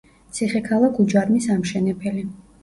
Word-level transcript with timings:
ციხე-ქალაქ 0.37 1.01
უჯარმის 1.03 1.49
ამშენებელი. 1.57 2.25